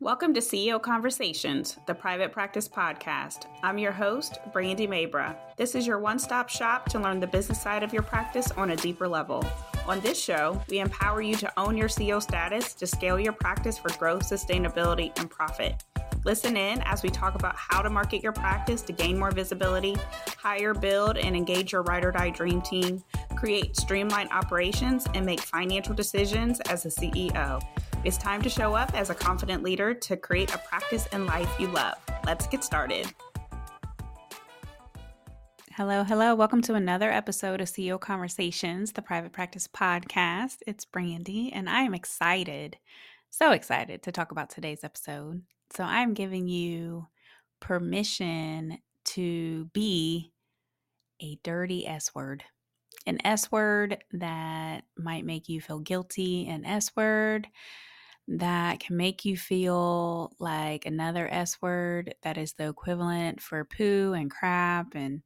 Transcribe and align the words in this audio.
Welcome 0.00 0.32
to 0.34 0.40
CEO 0.40 0.80
Conversations, 0.80 1.76
the 1.86 1.94
private 1.94 2.30
practice 2.30 2.68
podcast. 2.68 3.46
I'm 3.64 3.78
your 3.78 3.90
host, 3.90 4.38
Brandy 4.52 4.86
Mabra. 4.86 5.34
This 5.56 5.74
is 5.74 5.88
your 5.88 5.98
one 5.98 6.20
stop 6.20 6.48
shop 6.48 6.88
to 6.90 7.00
learn 7.00 7.18
the 7.18 7.26
business 7.26 7.60
side 7.60 7.82
of 7.82 7.92
your 7.92 8.04
practice 8.04 8.52
on 8.52 8.70
a 8.70 8.76
deeper 8.76 9.08
level. 9.08 9.44
On 9.88 9.98
this 9.98 10.16
show, 10.16 10.62
we 10.70 10.78
empower 10.78 11.20
you 11.20 11.34
to 11.34 11.52
own 11.58 11.76
your 11.76 11.88
CEO 11.88 12.22
status 12.22 12.74
to 12.74 12.86
scale 12.86 13.18
your 13.18 13.32
practice 13.32 13.76
for 13.76 13.88
growth, 13.98 14.22
sustainability, 14.22 15.10
and 15.18 15.28
profit. 15.28 15.82
Listen 16.24 16.56
in 16.56 16.80
as 16.82 17.02
we 17.02 17.08
talk 17.08 17.34
about 17.34 17.56
how 17.56 17.82
to 17.82 17.90
market 17.90 18.22
your 18.22 18.32
practice 18.32 18.82
to 18.82 18.92
gain 18.92 19.18
more 19.18 19.32
visibility, 19.32 19.96
hire, 20.36 20.74
build, 20.74 21.16
and 21.16 21.34
engage 21.34 21.72
your 21.72 21.82
ride 21.82 22.04
or 22.04 22.12
die 22.12 22.30
dream 22.30 22.62
team, 22.62 23.02
create 23.36 23.76
streamlined 23.76 24.30
operations, 24.30 25.08
and 25.14 25.26
make 25.26 25.40
financial 25.40 25.94
decisions 25.94 26.60
as 26.68 26.86
a 26.86 26.88
CEO. 26.88 27.60
It's 28.04 28.16
time 28.16 28.42
to 28.42 28.48
show 28.48 28.74
up 28.74 28.94
as 28.94 29.10
a 29.10 29.14
confident 29.14 29.64
leader 29.64 29.92
to 29.92 30.16
create 30.16 30.54
a 30.54 30.58
practice 30.58 31.08
and 31.10 31.26
life 31.26 31.52
you 31.58 31.66
love. 31.66 31.96
Let's 32.24 32.46
get 32.46 32.62
started. 32.62 33.12
Hello, 35.72 36.04
hello. 36.04 36.36
Welcome 36.36 36.62
to 36.62 36.74
another 36.74 37.10
episode 37.10 37.60
of 37.60 37.66
CEO 37.66 38.00
Conversations, 38.00 38.92
the 38.92 39.02
private 39.02 39.32
practice 39.32 39.66
podcast. 39.66 40.58
It's 40.64 40.84
Brandy, 40.84 41.52
and 41.52 41.68
I 41.68 41.82
am 41.82 41.92
excited, 41.92 42.76
so 43.30 43.50
excited 43.50 44.04
to 44.04 44.12
talk 44.12 44.30
about 44.30 44.50
today's 44.50 44.84
episode. 44.84 45.42
So, 45.74 45.82
I'm 45.82 46.14
giving 46.14 46.46
you 46.46 47.08
permission 47.58 48.78
to 49.06 49.64
be 49.74 50.32
a 51.20 51.36
dirty 51.42 51.84
S 51.84 52.14
word 52.14 52.44
an 53.06 53.18
S 53.24 53.50
word 53.50 54.04
that 54.12 54.84
might 54.96 55.24
make 55.24 55.48
you 55.48 55.60
feel 55.60 55.78
guilty, 55.78 56.46
an 56.46 56.66
S 56.66 56.94
word 56.94 57.48
that 58.28 58.80
can 58.80 58.96
make 58.96 59.24
you 59.24 59.36
feel 59.36 60.32
like 60.38 60.84
another 60.84 61.26
S 61.32 61.60
word 61.62 62.14
that 62.22 62.36
is 62.36 62.52
the 62.52 62.68
equivalent 62.68 63.40
for 63.40 63.64
poo 63.64 64.12
and 64.12 64.30
crap 64.30 64.94
and 64.94 65.22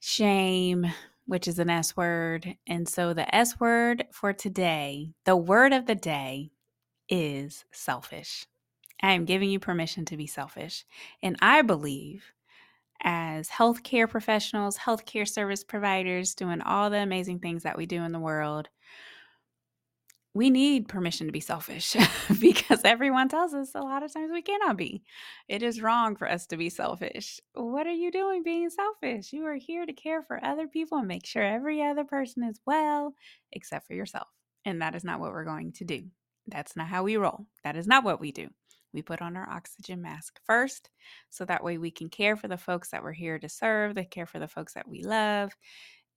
shame, 0.00 0.86
which 1.26 1.46
is 1.46 1.58
an 1.58 1.68
S 1.68 1.94
word. 1.96 2.56
And 2.66 2.88
so 2.88 3.12
the 3.12 3.32
S 3.34 3.60
word 3.60 4.06
for 4.12 4.32
today, 4.32 5.12
the 5.26 5.36
word 5.36 5.74
of 5.74 5.86
the 5.86 5.94
day 5.94 6.50
is 7.08 7.64
selfish. 7.70 8.46
I 9.02 9.12
am 9.12 9.26
giving 9.26 9.50
you 9.50 9.60
permission 9.60 10.06
to 10.06 10.16
be 10.16 10.26
selfish. 10.26 10.86
And 11.22 11.36
I 11.42 11.60
believe 11.60 12.32
as 13.02 13.50
healthcare 13.50 14.08
professionals, 14.08 14.78
healthcare 14.78 15.28
service 15.28 15.62
providers, 15.62 16.34
doing 16.34 16.62
all 16.62 16.88
the 16.88 16.96
amazing 16.96 17.40
things 17.40 17.62
that 17.64 17.76
we 17.76 17.84
do 17.84 18.02
in 18.02 18.12
the 18.12 18.18
world, 18.18 18.70
we 20.36 20.50
need 20.50 20.86
permission 20.86 21.26
to 21.26 21.32
be 21.32 21.40
selfish 21.40 21.96
because 22.40 22.82
everyone 22.84 23.26
tells 23.26 23.54
us 23.54 23.70
a 23.74 23.80
lot 23.80 24.02
of 24.02 24.12
times 24.12 24.30
we 24.30 24.42
cannot 24.42 24.76
be. 24.76 25.02
It 25.48 25.62
is 25.62 25.80
wrong 25.80 26.14
for 26.14 26.30
us 26.30 26.46
to 26.48 26.58
be 26.58 26.68
selfish. 26.68 27.40
What 27.54 27.86
are 27.86 27.92
you 27.92 28.12
doing 28.12 28.42
being 28.42 28.68
selfish? 28.68 29.32
You 29.32 29.46
are 29.46 29.54
here 29.54 29.86
to 29.86 29.94
care 29.94 30.22
for 30.22 30.44
other 30.44 30.68
people 30.68 30.98
and 30.98 31.08
make 31.08 31.24
sure 31.24 31.42
every 31.42 31.82
other 31.82 32.04
person 32.04 32.42
is 32.44 32.60
well, 32.66 33.14
except 33.50 33.86
for 33.86 33.94
yourself. 33.94 34.28
And 34.66 34.82
that 34.82 34.94
is 34.94 35.04
not 35.04 35.20
what 35.20 35.32
we're 35.32 35.46
going 35.46 35.72
to 35.72 35.84
do. 35.86 36.02
That's 36.46 36.76
not 36.76 36.88
how 36.88 37.04
we 37.04 37.16
roll. 37.16 37.46
That 37.64 37.76
is 37.76 37.86
not 37.86 38.04
what 38.04 38.20
we 38.20 38.30
do. 38.30 38.48
We 38.92 39.00
put 39.00 39.22
on 39.22 39.38
our 39.38 39.48
oxygen 39.48 40.02
mask 40.02 40.38
first, 40.44 40.90
so 41.30 41.46
that 41.46 41.64
way 41.64 41.78
we 41.78 41.90
can 41.90 42.10
care 42.10 42.36
for 42.36 42.46
the 42.46 42.58
folks 42.58 42.90
that 42.90 43.02
we're 43.02 43.12
here 43.12 43.38
to 43.38 43.48
serve, 43.48 43.94
to 43.94 44.04
care 44.04 44.26
for 44.26 44.38
the 44.38 44.48
folks 44.48 44.74
that 44.74 44.86
we 44.86 45.02
love, 45.02 45.56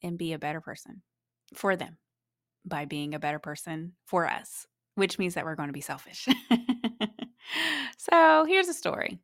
and 0.04 0.18
be 0.18 0.34
a 0.34 0.40
better 0.40 0.60
person 0.60 1.04
for 1.54 1.78
them 1.78 1.98
by 2.66 2.86
being 2.86 3.14
a 3.14 3.20
better 3.20 3.40
person 3.40 3.94
for 4.06 4.28
us, 4.28 4.68
which 4.96 5.20
means 5.20 5.34
that 5.36 5.46
we're 5.46 5.56
going 5.56 5.70
to 5.70 5.74
be 5.74 5.82
selfish. 5.82 6.28
so 7.98 8.46
here's 8.46 8.68
a 8.68 8.74
story. 8.74 9.20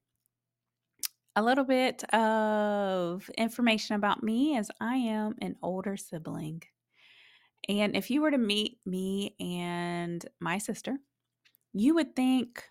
A 1.36 1.44
little 1.44 1.66
bit 1.66 2.04
of 2.14 3.30
information 3.38 3.96
about 3.96 4.24
me 4.24 4.58
as 4.58 4.72
I 4.80 4.96
am 4.96 5.36
an 5.42 5.58
older 5.62 5.98
sibling. 5.98 6.64
And 7.68 7.96
if 7.96 8.10
you 8.10 8.22
were 8.22 8.32
to 8.32 8.38
meet 8.38 8.78
me 8.86 9.36
and 9.40 10.26
my 10.40 10.60
sister, 10.60 10.98
you 11.74 11.96
would 11.96 12.16
think, 12.16 12.64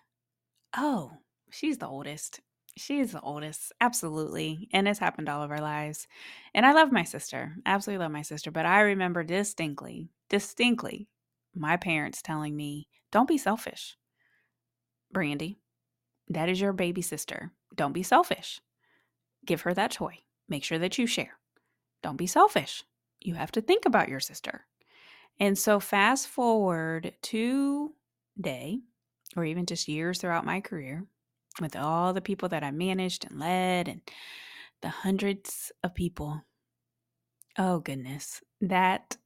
oh, 0.75 1.11
she's 1.51 1.77
the 1.77 1.87
oldest. 1.87 2.39
She's 2.77 3.11
the 3.11 3.21
oldest, 3.21 3.71
absolutely. 3.79 4.67
And 4.73 4.87
it's 4.87 4.99
happened 4.99 5.29
all 5.29 5.43
of 5.43 5.51
our 5.51 5.61
lives. 5.61 6.07
And 6.53 6.65
I 6.65 6.73
love 6.73 6.91
my 6.91 7.03
sister, 7.03 7.55
absolutely 7.65 8.03
love 8.03 8.11
my 8.11 8.21
sister. 8.21 8.51
But 8.51 8.65
I 8.65 8.81
remember 8.81 9.23
distinctly, 9.23 10.09
distinctly, 10.29 11.07
my 11.53 11.77
parents 11.77 12.21
telling 12.21 12.55
me, 12.55 12.87
don't 13.11 13.27
be 13.27 13.37
selfish. 13.37 13.95
Brandy, 15.11 15.57
that 16.27 16.49
is 16.49 16.59
your 16.59 16.73
baby 16.73 17.01
sister. 17.01 17.51
Don't 17.75 17.93
be 17.93 18.03
selfish. 18.03 18.59
Give 19.45 19.61
her 19.61 19.73
that 19.73 19.91
toy. 19.91 20.19
Make 20.49 20.63
sure 20.63 20.79
that 20.79 20.97
you 20.97 21.07
share. 21.07 21.37
Don't 22.03 22.17
be 22.17 22.27
selfish. 22.27 22.83
You 23.21 23.35
have 23.35 23.51
to 23.53 23.61
think 23.61 23.85
about 23.85 24.09
your 24.09 24.19
sister. 24.19 24.65
And 25.39 25.57
so, 25.57 25.79
fast 25.79 26.27
forward 26.27 27.13
to 27.23 27.93
day, 28.39 28.79
or 29.35 29.43
even 29.43 29.65
just 29.65 29.87
years 29.87 30.19
throughout 30.19 30.45
my 30.45 30.61
career, 30.61 31.05
with 31.61 31.75
all 31.75 32.13
the 32.13 32.21
people 32.21 32.49
that 32.49 32.63
I 32.63 32.71
managed 32.71 33.25
and 33.25 33.39
led 33.39 33.87
and 33.87 34.01
the 34.81 34.89
hundreds 34.89 35.71
of 35.83 35.95
people. 35.95 36.41
Oh, 37.57 37.79
goodness. 37.79 38.41
That 38.61 39.17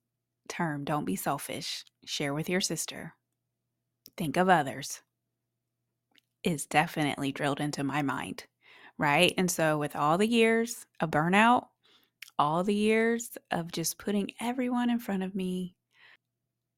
term, 0.50 0.84
don't 0.84 1.06
be 1.06 1.16
selfish, 1.16 1.86
share 2.06 2.34
with 2.34 2.50
your 2.50 2.62
sister, 2.62 3.14
think 4.18 4.38
of 4.38 4.50
others, 4.50 5.02
is 6.44 6.66
definitely 6.66 7.32
drilled 7.32 7.60
into 7.60 7.84
my 7.84 8.02
mind, 8.02 8.46
right? 8.98 9.34
And 9.38 9.50
so, 9.50 9.78
with 9.78 9.96
all 9.96 10.18
the 10.18 10.28
years 10.28 10.86
of 11.00 11.12
burnout, 11.12 11.68
all 12.38 12.64
the 12.64 12.76
years 12.76 13.38
of 13.52 13.72
just 13.72 13.98
putting 13.98 14.32
everyone 14.40 14.90
in 14.90 15.00
front 15.00 15.24
of 15.24 15.36
me, 15.36 15.76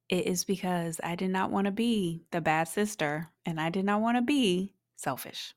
it 0.09 0.27
is 0.27 0.43
because 0.43 0.99
I 1.03 1.15
did 1.15 1.29
not 1.29 1.51
want 1.51 1.65
to 1.65 1.71
be 1.71 2.25
the 2.31 2.41
bad 2.41 2.67
sister 2.67 3.29
and 3.45 3.61
I 3.61 3.69
did 3.69 3.85
not 3.85 4.01
want 4.01 4.17
to 4.17 4.21
be 4.21 4.73
selfish. 4.97 5.53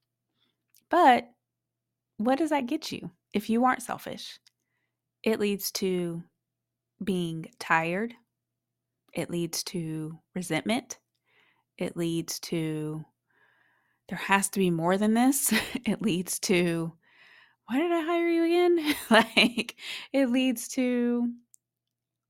But 0.90 1.28
what 2.18 2.38
does 2.38 2.50
that 2.50 2.66
get 2.66 2.92
you 2.92 3.10
if 3.32 3.50
you 3.50 3.64
aren't 3.64 3.82
selfish? 3.82 4.38
It 5.24 5.40
leads 5.40 5.72
to 5.72 6.22
being 7.02 7.46
tired, 7.58 8.14
it 9.12 9.30
leads 9.30 9.62
to 9.64 10.18
resentment, 10.34 10.98
it 11.78 11.96
leads 11.96 12.38
to 12.40 13.04
there 14.08 14.18
has 14.18 14.50
to 14.50 14.58
be 14.58 14.70
more 14.70 14.98
than 14.98 15.14
this. 15.14 15.52
it 15.86 16.02
leads 16.02 16.38
to 16.40 16.92
why 17.66 17.78
did 17.78 17.90
I 17.90 18.02
hire 18.02 18.28
you 18.28 18.44
again? 18.44 18.94
like 19.10 19.76
it 20.12 20.30
leads 20.30 20.68
to 20.68 21.30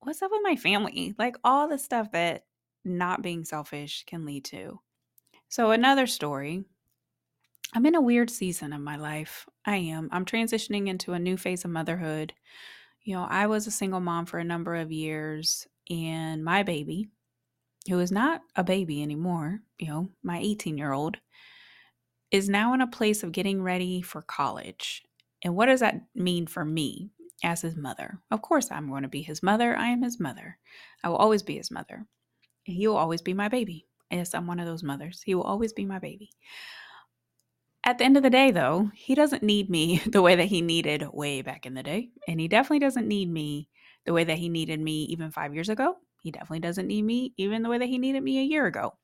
what's 0.01 0.23
up 0.23 0.31
with 0.31 0.41
my 0.43 0.57
family? 0.57 1.15
Like 1.19 1.37
all 1.43 1.69
the 1.69 1.79
stuff 1.79 2.13
that 2.13 2.45
not 2.85 3.23
being 3.23 3.45
selfish 3.45 4.05
can 4.07 4.25
lead 4.25 4.45
to. 4.47 4.81
So, 5.49 5.71
another 5.71 6.07
story 6.07 6.65
I'm 7.73 7.87
in 7.87 7.97
a 7.97 8.01
weird 8.01 8.31
season 8.31 8.73
of 8.73 8.81
my 8.81 8.97
life. 8.97 9.49
I 9.65 9.77
am. 9.77 10.09
I'm 10.13 10.25
transitioning 10.25 10.89
into 10.89 11.13
a 11.13 11.19
new 11.19 11.37
phase 11.37 11.65
of 11.65 11.73
motherhood. 11.73 12.33
You 13.05 13.15
know, 13.15 13.27
I 13.29 13.47
was 13.47 13.67
a 13.67 13.71
single 13.71 14.01
mom 14.01 14.25
for 14.27 14.39
a 14.39 14.45
number 14.45 14.75
of 14.77 14.91
years, 14.91 15.67
and 15.91 16.43
my 16.43 16.63
baby, 16.63 17.09
who 17.89 17.99
is 18.01 18.11
not 18.11 18.41
a 18.57 18.65
baby 18.65 19.03
anymore, 19.03 19.61
you 19.79 19.89
know, 19.89 20.09
my 20.23 20.39
18 20.39 20.79
year 20.79 20.93
old, 20.93 21.19
is 22.31 22.49
now 22.49 22.73
in 22.73 22.81
a 22.81 22.87
place 22.87 23.23
of 23.23 23.33
getting 23.33 23.63
ready 23.63 24.01
for 24.01 24.23
college. 24.23 25.03
And 25.43 25.55
what 25.55 25.67
does 25.67 25.81
that 25.81 26.01
mean 26.15 26.47
for 26.47 26.65
me 26.65 27.11
as 27.45 27.61
his 27.61 27.77
mother? 27.77 28.21
Of 28.31 28.41
course, 28.41 28.71
I'm 28.71 28.89
going 28.89 29.03
to 29.03 29.09
be 29.09 29.23
his 29.23 29.43
mother. 29.43 29.77
I 29.77 29.89
am 29.89 30.03
his 30.03 30.19
mother. 30.19 30.57
I 31.03 31.11
will 31.11 31.17
always 31.17 31.43
be 31.43 31.59
his 31.59 31.71
mother. 31.71 32.07
He 32.65 32.89
will 32.89 32.97
always 32.97 33.21
be 33.21 33.35
my 33.35 33.49
baby. 33.49 33.87
Yes, 34.11 34.35
I'm 34.35 34.47
one 34.47 34.61
of 34.61 34.67
those 34.67 34.83
mothers. 34.83 35.23
He 35.23 35.35
will 35.35 35.43
always 35.43 35.75
be 35.75 35.85
my 35.85 35.99
baby. 35.99 36.31
At 37.87 37.99
the 37.99 38.05
end 38.05 38.17
of 38.17 38.23
the 38.23 38.31
day, 38.31 38.51
though, 38.51 38.91
he 38.95 39.15
doesn't 39.15 39.43
need 39.43 39.69
me 39.69 39.99
the 40.07 40.23
way 40.23 40.37
that 40.37 40.47
he 40.47 40.61
needed 40.61 41.07
way 41.13 41.43
back 41.43 41.67
in 41.67 41.75
the 41.75 41.83
day. 41.83 42.11
And 42.27 42.41
he 42.41 42.49
definitely 42.49 42.79
doesn't 42.81 43.09
need 43.09 43.31
me 43.31 43.69
the 44.07 44.13
way 44.13 44.25
that 44.25 44.39
he 44.39 44.49
needed 44.49 44.81
me 44.81 45.05
even 45.05 45.31
five 45.31 45.55
years 45.55 45.69
ago. 45.69 45.97
He 46.23 46.31
definitely 46.31 46.61
doesn't 46.61 46.87
need 46.87 47.03
me 47.03 47.35
even 47.37 47.63
the 47.63 47.69
way 47.69 47.79
that 47.79 47.89
he 47.89 47.99
needed 47.99 48.23
me 48.23 48.39
a 48.39 48.45
year 48.45 48.67
ago. 48.67 48.95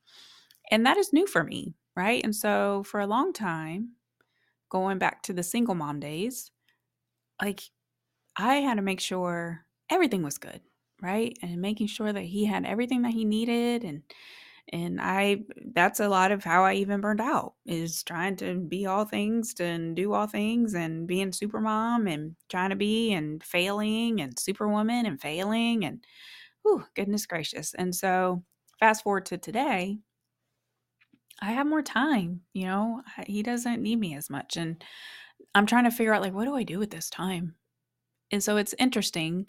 And 0.71 0.85
that 0.85 0.97
is 0.97 1.13
new 1.13 1.27
for 1.27 1.43
me, 1.43 1.75
right? 1.95 2.23
And 2.23 2.35
so 2.35 2.83
for 2.83 2.99
a 2.99 3.07
long 3.07 3.33
time, 3.33 3.91
going 4.69 4.99
back 4.99 5.23
to 5.23 5.33
the 5.33 5.43
single 5.43 5.75
mom 5.75 5.99
days, 5.99 6.51
like 7.41 7.61
I 8.37 8.55
had 8.57 8.75
to 8.75 8.81
make 8.81 8.99
sure 8.99 9.65
everything 9.89 10.23
was 10.23 10.37
good, 10.37 10.61
right? 11.01 11.37
And 11.41 11.61
making 11.61 11.87
sure 11.87 12.13
that 12.13 12.23
he 12.23 12.45
had 12.45 12.65
everything 12.65 13.03
that 13.03 13.13
he 13.13 13.25
needed 13.25 13.83
and 13.83 14.03
and 14.71 14.99
i 15.01 15.37
that's 15.73 15.99
a 15.99 16.09
lot 16.09 16.31
of 16.31 16.43
how 16.43 16.63
i 16.63 16.73
even 16.73 17.01
burned 17.01 17.21
out 17.21 17.55
is 17.65 18.03
trying 18.03 18.35
to 18.35 18.55
be 18.59 18.85
all 18.85 19.05
things 19.05 19.59
and 19.59 19.95
do 19.95 20.13
all 20.13 20.27
things 20.27 20.73
and 20.73 21.07
being 21.07 21.31
super 21.31 21.59
mom 21.61 22.07
and 22.07 22.35
trying 22.49 22.69
to 22.69 22.75
be 22.75 23.11
and 23.13 23.43
failing 23.43 24.21
and 24.21 24.39
superwoman 24.39 25.05
and 25.05 25.21
failing 25.21 25.83
and 25.85 26.05
oh 26.65 26.85
goodness 26.95 27.25
gracious 27.25 27.73
and 27.75 27.95
so 27.95 28.43
fast 28.79 29.03
forward 29.03 29.25
to 29.25 29.37
today 29.37 29.99
I 31.41 31.51
have 31.51 31.67
more 31.67 31.81
time, 31.81 32.43
you 32.53 32.65
know, 32.65 33.03
he 33.25 33.41
doesn't 33.43 33.81
need 33.81 33.97
me 33.97 34.15
as 34.15 34.29
much. 34.29 34.57
And 34.57 34.83
I'm 35.55 35.65
trying 35.65 35.85
to 35.85 35.91
figure 35.91 36.13
out, 36.13 36.21
like, 36.21 36.33
what 36.33 36.45
do 36.45 36.55
I 36.55 36.63
do 36.63 36.79
with 36.79 36.91
this 36.91 37.09
time? 37.09 37.55
And 38.31 38.41
so 38.41 38.55
it's 38.57 38.73
interesting 38.79 39.47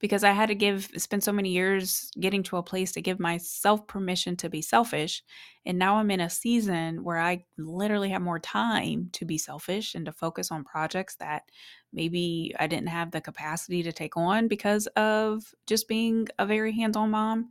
because 0.00 0.24
I 0.24 0.32
had 0.32 0.46
to 0.46 0.54
give, 0.56 0.90
spend 0.96 1.22
so 1.22 1.32
many 1.32 1.50
years 1.50 2.10
getting 2.18 2.42
to 2.44 2.56
a 2.56 2.62
place 2.62 2.90
to 2.92 3.02
give 3.02 3.20
myself 3.20 3.86
permission 3.86 4.36
to 4.38 4.48
be 4.50 4.60
selfish. 4.60 5.22
And 5.64 5.78
now 5.78 5.96
I'm 5.96 6.10
in 6.10 6.20
a 6.20 6.28
season 6.28 7.04
where 7.04 7.20
I 7.20 7.44
literally 7.58 8.10
have 8.10 8.22
more 8.22 8.40
time 8.40 9.08
to 9.12 9.24
be 9.24 9.38
selfish 9.38 9.94
and 9.94 10.04
to 10.06 10.12
focus 10.12 10.50
on 10.50 10.64
projects 10.64 11.14
that 11.16 11.44
maybe 11.92 12.52
I 12.58 12.66
didn't 12.66 12.88
have 12.88 13.12
the 13.12 13.20
capacity 13.20 13.82
to 13.84 13.92
take 13.92 14.16
on 14.16 14.48
because 14.48 14.88
of 14.96 15.44
just 15.66 15.86
being 15.86 16.26
a 16.38 16.44
very 16.44 16.72
hands 16.72 16.96
on 16.96 17.12
mom. 17.12 17.50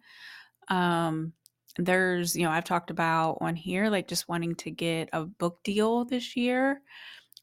Um, 0.67 1.33
there's, 1.77 2.35
you 2.35 2.43
know, 2.43 2.51
I've 2.51 2.65
talked 2.65 2.91
about 2.91 3.37
on 3.41 3.55
here, 3.55 3.89
like 3.89 4.07
just 4.07 4.29
wanting 4.29 4.55
to 4.55 4.69
get 4.69 5.09
a 5.13 5.25
book 5.25 5.63
deal 5.63 6.05
this 6.05 6.35
year 6.35 6.81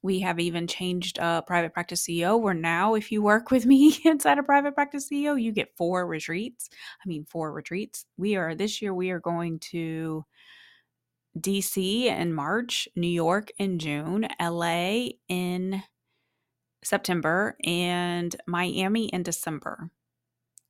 we 0.02 0.20
have 0.20 0.40
even 0.40 0.66
changed 0.66 1.18
uh, 1.18 1.42
private 1.42 1.74
practice 1.74 2.02
CEO, 2.02 2.40
where 2.40 2.54
now, 2.54 2.94
if 2.94 3.12
you 3.12 3.22
work 3.22 3.50
with 3.50 3.66
me 3.66 3.98
inside 4.04 4.38
a 4.38 4.42
private 4.42 4.74
practice 4.74 5.08
CEO, 5.10 5.40
you 5.40 5.52
get 5.52 5.76
four 5.76 6.06
retreats. 6.06 6.70
I 7.04 7.08
mean, 7.08 7.24
four 7.24 7.52
retreats. 7.52 8.06
We 8.16 8.36
are 8.36 8.54
this 8.54 8.80
year, 8.80 8.94
we 8.94 9.10
are 9.10 9.20
going 9.20 9.58
to 9.70 10.24
DC 11.38 12.04
in 12.04 12.32
March, 12.32 12.88
New 12.96 13.08
York 13.08 13.50
in 13.58 13.78
June, 13.78 14.26
LA 14.40 15.10
in 15.28 15.82
September, 16.82 17.56
and 17.64 18.34
Miami 18.46 19.08
in 19.08 19.22
December. 19.22 19.90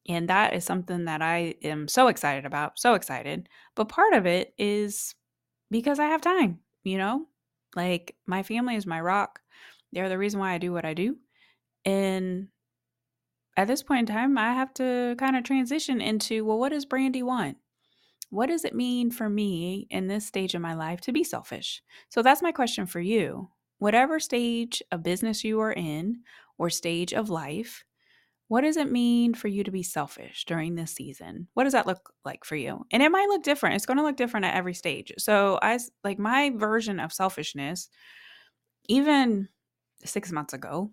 And 0.09 0.29
that 0.29 0.55
is 0.55 0.65
something 0.65 1.05
that 1.05 1.23
I 1.23 1.55
am 1.63 1.87
so 1.87 2.09
excited 2.09 2.45
about, 2.45 2.79
so 2.79 2.95
excited. 2.95 3.49
But 3.77 3.89
part 3.89 4.13
of 4.15 4.27
it 4.27 4.55
is 4.59 5.15
because 5.71 5.99
I 5.99 6.07
have 6.07 6.21
time, 6.21 6.59
you 6.83 6.99
know? 6.99 7.27
Like 7.77 8.17
my 8.27 8.43
family 8.43 8.77
is 8.77 8.87
my 8.87 9.01
rock. 9.01 9.41
They're 9.93 10.09
the 10.09 10.19
reason 10.19 10.41
why 10.41 10.53
I 10.53 10.59
do 10.59 10.73
what 10.73 10.85
I 10.85 10.95
do. 10.95 11.17
And 11.85 12.49
at 13.57 13.67
this 13.67 13.83
point 13.83 14.09
in 14.09 14.15
time, 14.15 14.39
I 14.39 14.53
have 14.55 14.73
to 14.75 15.15
kind 15.19 15.37
of 15.37 15.45
transition 15.45 16.01
into 16.01 16.45
well, 16.45 16.59
what 16.59 16.71
does 16.71 16.85
Brandy 16.85 17.23
want? 17.23 17.57
What 18.31 18.47
does 18.47 18.65
it 18.65 18.75
mean 18.75 19.11
for 19.11 19.29
me 19.29 19.89
in 19.91 20.07
this 20.07 20.27
stage 20.27 20.55
of 20.55 20.63
my 20.63 20.75
life 20.75 21.01
to 21.03 21.13
be 21.13 21.25
selfish? 21.25 21.83
So 22.09 22.23
that's 22.23 22.43
my 22.43 22.53
question 22.53 22.87
for 22.87 23.01
you. 23.01 23.51
Whatever 23.79 24.21
stage 24.21 24.83
of 24.93 25.03
business 25.03 25.43
you 25.43 25.59
are 25.61 25.73
in 25.73 26.21
or 26.59 26.71
stage 26.71 27.13
of 27.13 27.29
life, 27.29 27.85
what 28.51 28.63
does 28.63 28.77
it 28.77 28.91
mean 28.91 29.33
for 29.33 29.47
you 29.47 29.63
to 29.63 29.71
be 29.71 29.85
selfish 29.85 30.45
during 30.45 30.75
this 30.75 30.91
season? 30.91 31.47
What 31.55 31.63
does 31.63 31.73
that 31.73 31.87
look 31.87 32.13
like 32.25 32.45
for 32.45 32.57
you? 32.57 32.85
And 32.91 33.01
it 33.01 33.13
might 33.13 33.29
look 33.29 33.45
different. 33.45 33.77
It's 33.77 33.87
going 33.87 33.99
to 33.99 34.03
look 34.03 34.17
different 34.17 34.45
at 34.45 34.57
every 34.57 34.75
stage. 34.75 35.13
So, 35.19 35.61
I 35.63 35.79
like 36.03 36.19
my 36.19 36.51
version 36.57 36.99
of 36.99 37.13
selfishness, 37.13 37.89
even 38.89 39.49
six 40.05 40.33
months 40.33 40.53
ago, 40.53 40.91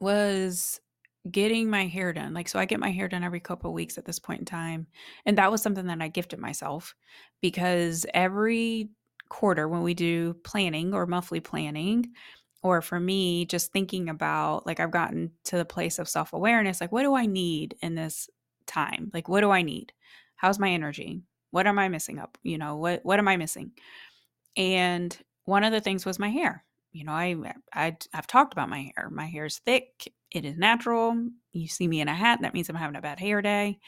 was 0.00 0.82
getting 1.30 1.70
my 1.70 1.86
hair 1.86 2.12
done. 2.12 2.34
Like, 2.34 2.48
so 2.48 2.58
I 2.58 2.66
get 2.66 2.78
my 2.78 2.90
hair 2.90 3.08
done 3.08 3.24
every 3.24 3.40
couple 3.40 3.72
weeks 3.72 3.96
at 3.96 4.04
this 4.04 4.18
point 4.18 4.40
in 4.40 4.44
time. 4.44 4.88
And 5.24 5.38
that 5.38 5.50
was 5.50 5.62
something 5.62 5.86
that 5.86 6.02
I 6.02 6.08
gifted 6.08 6.38
myself 6.40 6.94
because 7.40 8.04
every 8.12 8.90
quarter 9.30 9.66
when 9.66 9.80
we 9.80 9.94
do 9.94 10.34
planning 10.44 10.92
or 10.92 11.06
monthly 11.06 11.40
planning, 11.40 12.12
or 12.62 12.80
for 12.80 13.00
me 13.00 13.44
just 13.44 13.72
thinking 13.72 14.08
about 14.08 14.66
like 14.66 14.80
i've 14.80 14.90
gotten 14.90 15.30
to 15.44 15.56
the 15.56 15.64
place 15.64 15.98
of 15.98 16.08
self-awareness 16.08 16.80
like 16.80 16.92
what 16.92 17.02
do 17.02 17.14
i 17.14 17.26
need 17.26 17.76
in 17.82 17.94
this 17.94 18.28
time? 18.66 19.10
Like 19.12 19.28
what 19.28 19.40
do 19.40 19.50
i 19.50 19.62
need? 19.62 19.92
How's 20.36 20.58
my 20.58 20.70
energy? 20.70 21.22
What 21.50 21.66
am 21.66 21.78
i 21.78 21.88
missing 21.88 22.18
up? 22.18 22.38
You 22.42 22.58
know 22.58 22.76
what 22.76 23.04
what 23.04 23.18
am 23.18 23.28
i 23.28 23.36
missing? 23.36 23.72
And 24.56 25.16
one 25.44 25.64
of 25.64 25.72
the 25.72 25.80
things 25.80 26.06
was 26.06 26.18
my 26.18 26.28
hair. 26.28 26.64
You 26.92 27.04
know 27.04 27.12
i, 27.12 27.36
I 27.72 27.96
i've 28.12 28.26
talked 28.26 28.52
about 28.52 28.68
my 28.68 28.90
hair. 28.94 29.08
My 29.10 29.26
hair 29.26 29.46
is 29.46 29.58
thick. 29.58 30.12
It 30.30 30.44
is 30.44 30.56
natural. 30.56 31.28
You 31.52 31.68
see 31.68 31.88
me 31.88 32.00
in 32.00 32.08
a 32.08 32.14
hat. 32.14 32.40
That 32.42 32.54
means 32.54 32.68
i'm 32.68 32.76
having 32.76 32.96
a 32.96 33.02
bad 33.02 33.20
hair 33.20 33.42
day. 33.42 33.78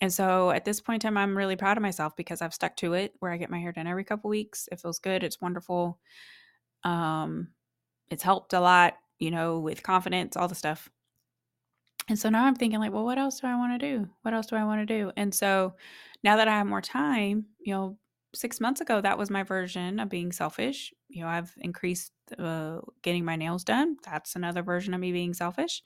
And 0.00 0.12
so 0.12 0.50
at 0.50 0.64
this 0.64 0.80
point 0.80 1.02
in 1.02 1.08
time 1.08 1.18
i'm 1.18 1.36
really 1.36 1.56
proud 1.56 1.76
of 1.76 1.82
myself 1.82 2.16
because 2.16 2.42
i've 2.42 2.54
stuck 2.54 2.76
to 2.76 2.94
it 2.94 3.14
where 3.20 3.32
i 3.32 3.36
get 3.36 3.50
my 3.50 3.58
hair 3.58 3.72
done 3.72 3.86
every 3.86 4.04
couple 4.04 4.30
weeks. 4.30 4.68
It 4.72 4.80
feels 4.80 4.98
good. 4.98 5.22
It's 5.22 5.40
wonderful. 5.40 5.98
Um 6.84 7.48
it's 8.10 8.22
helped 8.22 8.52
a 8.52 8.60
lot, 8.60 8.94
you 9.18 9.30
know, 9.30 9.58
with 9.58 9.82
confidence, 9.82 10.36
all 10.36 10.48
the 10.48 10.54
stuff. 10.54 10.90
And 12.08 12.18
so 12.18 12.30
now 12.30 12.44
I'm 12.44 12.54
thinking 12.54 12.80
like, 12.80 12.92
well, 12.92 13.04
what 13.04 13.18
else 13.18 13.40
do 13.40 13.46
I 13.46 13.56
want 13.56 13.78
to 13.78 13.86
do? 13.96 14.08
What 14.22 14.32
else 14.32 14.46
do 14.46 14.56
I 14.56 14.64
want 14.64 14.86
to 14.86 14.86
do? 14.86 15.12
And 15.16 15.34
so 15.34 15.74
now 16.24 16.36
that 16.36 16.48
I 16.48 16.52
have 16.52 16.66
more 16.66 16.80
time, 16.80 17.46
you 17.60 17.74
know, 17.74 17.98
six 18.34 18.60
months 18.60 18.80
ago, 18.80 19.00
that 19.00 19.18
was 19.18 19.30
my 19.30 19.42
version 19.42 20.00
of 20.00 20.08
being 20.08 20.32
selfish. 20.32 20.92
You 21.08 21.22
know, 21.22 21.28
I've 21.28 21.52
increased 21.58 22.12
uh, 22.38 22.80
getting 23.02 23.24
my 23.24 23.36
nails 23.36 23.64
done. 23.64 23.96
That's 24.04 24.36
another 24.36 24.62
version 24.62 24.94
of 24.94 25.00
me 25.00 25.12
being 25.12 25.34
selfish. 25.34 25.82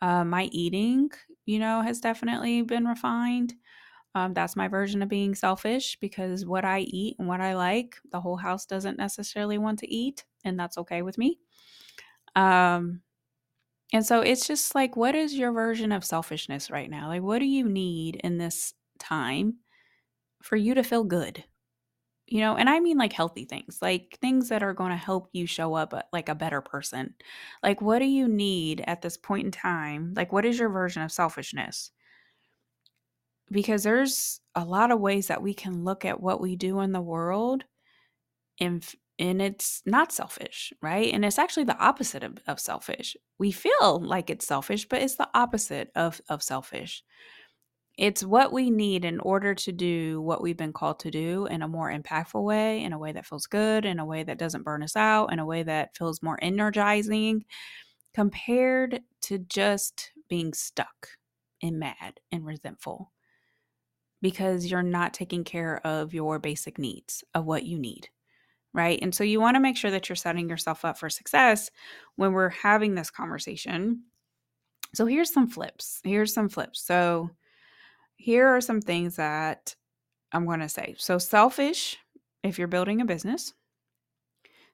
Uh, 0.00 0.24
my 0.24 0.44
eating, 0.44 1.10
you 1.44 1.58
know, 1.58 1.82
has 1.82 2.00
definitely 2.00 2.62
been 2.62 2.86
refined. 2.86 3.54
Um, 4.14 4.34
that's 4.34 4.56
my 4.56 4.68
version 4.68 5.02
of 5.02 5.08
being 5.08 5.34
selfish 5.34 5.98
because 6.00 6.46
what 6.46 6.64
I 6.64 6.80
eat 6.80 7.16
and 7.18 7.28
what 7.28 7.40
I 7.40 7.54
like, 7.54 7.96
the 8.10 8.20
whole 8.20 8.36
house 8.36 8.66
doesn't 8.66 8.98
necessarily 8.98 9.58
want 9.58 9.78
to 9.80 9.92
eat, 9.92 10.24
and 10.44 10.58
that's 10.58 10.78
okay 10.78 11.02
with 11.02 11.18
me. 11.18 11.40
Um, 12.36 13.02
and 13.92 14.06
so 14.06 14.20
it's 14.20 14.46
just 14.46 14.74
like, 14.74 14.96
what 14.96 15.14
is 15.14 15.34
your 15.34 15.52
version 15.52 15.92
of 15.92 16.04
selfishness 16.04 16.70
right 16.70 16.88
now? 16.88 17.08
Like, 17.08 17.22
what 17.22 17.40
do 17.40 17.46
you 17.46 17.68
need 17.68 18.16
in 18.16 18.38
this 18.38 18.74
time 18.98 19.56
for 20.42 20.56
you 20.56 20.74
to 20.74 20.84
feel 20.84 21.04
good? 21.04 21.44
You 22.26 22.40
know, 22.40 22.54
and 22.56 22.70
I 22.70 22.78
mean 22.78 22.96
like 22.96 23.12
healthy 23.12 23.44
things, 23.44 23.78
like 23.82 24.16
things 24.20 24.50
that 24.50 24.62
are 24.62 24.72
going 24.74 24.90
to 24.90 24.96
help 24.96 25.28
you 25.32 25.46
show 25.46 25.74
up 25.74 25.92
uh, 25.92 26.02
like 26.12 26.28
a 26.28 26.34
better 26.36 26.60
person. 26.60 27.14
Like, 27.62 27.82
what 27.82 27.98
do 27.98 28.04
you 28.04 28.28
need 28.28 28.84
at 28.86 29.02
this 29.02 29.16
point 29.16 29.46
in 29.46 29.50
time? 29.50 30.14
Like, 30.16 30.32
what 30.32 30.44
is 30.44 30.56
your 30.56 30.68
version 30.68 31.02
of 31.02 31.10
selfishness? 31.10 31.90
Because 33.50 33.82
there's 33.82 34.40
a 34.54 34.64
lot 34.64 34.92
of 34.92 35.00
ways 35.00 35.26
that 35.26 35.42
we 35.42 35.54
can 35.54 35.82
look 35.82 36.04
at 36.04 36.20
what 36.20 36.40
we 36.40 36.54
do 36.54 36.78
in 36.80 36.92
the 36.92 37.00
world 37.00 37.64
and 38.60 38.86
and 39.20 39.42
it's 39.42 39.82
not 39.84 40.12
selfish, 40.12 40.72
right? 40.80 41.12
And 41.12 41.26
it's 41.26 41.38
actually 41.38 41.64
the 41.64 41.78
opposite 41.78 42.22
of, 42.24 42.38
of 42.46 42.58
selfish. 42.58 43.16
We 43.38 43.52
feel 43.52 44.00
like 44.02 44.30
it's 44.30 44.46
selfish, 44.46 44.88
but 44.88 45.02
it's 45.02 45.16
the 45.16 45.28
opposite 45.34 45.90
of, 45.94 46.22
of 46.30 46.42
selfish. 46.42 47.04
It's 47.98 48.24
what 48.24 48.50
we 48.50 48.70
need 48.70 49.04
in 49.04 49.20
order 49.20 49.54
to 49.54 49.72
do 49.72 50.22
what 50.22 50.40
we've 50.40 50.56
been 50.56 50.72
called 50.72 51.00
to 51.00 51.10
do 51.10 51.44
in 51.46 51.60
a 51.60 51.68
more 51.68 51.92
impactful 51.92 52.42
way, 52.42 52.82
in 52.82 52.94
a 52.94 52.98
way 52.98 53.12
that 53.12 53.26
feels 53.26 53.46
good, 53.46 53.84
in 53.84 53.98
a 53.98 54.06
way 54.06 54.22
that 54.22 54.38
doesn't 54.38 54.64
burn 54.64 54.82
us 54.82 54.96
out, 54.96 55.30
in 55.34 55.38
a 55.38 55.46
way 55.46 55.64
that 55.64 55.94
feels 55.94 56.22
more 56.22 56.38
energizing, 56.40 57.44
compared 58.14 59.00
to 59.22 59.38
just 59.38 60.12
being 60.30 60.54
stuck 60.54 61.08
and 61.62 61.78
mad 61.78 62.20
and 62.32 62.46
resentful 62.46 63.12
because 64.22 64.70
you're 64.70 64.82
not 64.82 65.12
taking 65.12 65.44
care 65.44 65.78
of 65.86 66.14
your 66.14 66.38
basic 66.38 66.78
needs 66.78 67.22
of 67.34 67.44
what 67.44 67.64
you 67.64 67.78
need 67.78 68.08
right? 68.72 68.98
And 69.02 69.14
so 69.14 69.24
you 69.24 69.40
want 69.40 69.56
to 69.56 69.60
make 69.60 69.76
sure 69.76 69.90
that 69.90 70.08
you're 70.08 70.16
setting 70.16 70.48
yourself 70.48 70.84
up 70.84 70.98
for 70.98 71.10
success 71.10 71.70
when 72.16 72.32
we're 72.32 72.50
having 72.50 72.94
this 72.94 73.10
conversation. 73.10 74.04
So 74.94 75.06
here's 75.06 75.32
some 75.32 75.48
flips. 75.48 76.00
Here's 76.04 76.32
some 76.32 76.48
flips. 76.48 76.80
So 76.80 77.30
here 78.16 78.48
are 78.48 78.60
some 78.60 78.80
things 78.80 79.16
that 79.16 79.74
I'm 80.32 80.46
going 80.46 80.60
to 80.60 80.68
say. 80.68 80.94
So 80.98 81.18
selfish 81.18 81.96
if 82.42 82.58
you're 82.58 82.68
building 82.68 83.00
a 83.00 83.04
business. 83.04 83.52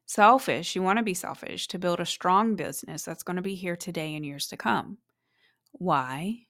Selfish, 0.06 0.76
you 0.76 0.82
want 0.82 0.98
to 0.98 1.02
be 1.02 1.14
selfish 1.14 1.66
to 1.68 1.78
build 1.78 1.98
a 1.98 2.06
strong 2.06 2.54
business 2.54 3.02
that's 3.02 3.24
going 3.24 3.36
to 3.36 3.42
be 3.42 3.56
here 3.56 3.76
today 3.76 4.14
and 4.14 4.24
years 4.24 4.46
to 4.48 4.56
come. 4.56 4.98
Why? 5.72 6.42